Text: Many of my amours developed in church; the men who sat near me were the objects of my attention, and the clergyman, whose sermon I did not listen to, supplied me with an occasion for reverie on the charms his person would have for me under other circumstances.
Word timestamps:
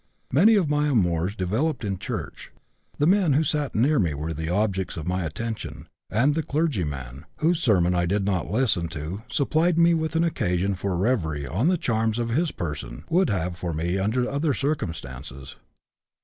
Many 0.33 0.55
of 0.55 0.67
my 0.67 0.87
amours 0.87 1.35
developed 1.35 1.83
in 1.83 1.99
church; 1.99 2.51
the 2.97 3.05
men 3.05 3.33
who 3.33 3.43
sat 3.43 3.75
near 3.75 3.99
me 3.99 4.15
were 4.15 4.33
the 4.33 4.49
objects 4.49 4.97
of 4.97 5.05
my 5.07 5.23
attention, 5.27 5.87
and 6.09 6.33
the 6.33 6.41
clergyman, 6.41 7.25
whose 7.37 7.61
sermon 7.61 7.93
I 7.93 8.07
did 8.07 8.25
not 8.25 8.49
listen 8.49 8.87
to, 8.87 9.21
supplied 9.29 9.77
me 9.77 9.93
with 9.93 10.15
an 10.15 10.23
occasion 10.23 10.73
for 10.73 10.97
reverie 10.97 11.45
on 11.45 11.67
the 11.67 11.77
charms 11.77 12.17
his 12.17 12.51
person 12.51 13.03
would 13.11 13.29
have 13.29 13.55
for 13.55 13.73
me 13.75 13.99
under 13.99 14.27
other 14.27 14.55
circumstances. 14.55 15.55